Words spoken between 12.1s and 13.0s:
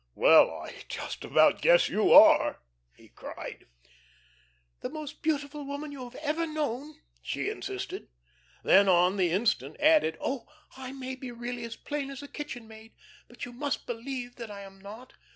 a kitchen maid,